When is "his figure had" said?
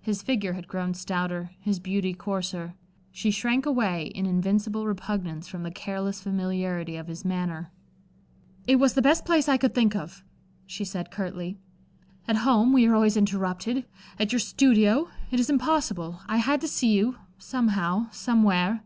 0.00-0.68